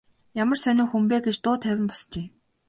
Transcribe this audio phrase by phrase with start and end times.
[0.41, 2.25] Ямар сонин хүн бэ гэж дуу тавин босжээ.